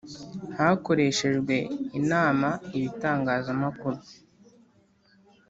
Hakoreshejwe 0.57 1.55
inama 1.99 2.49
ibitangazamakuru 2.77 3.97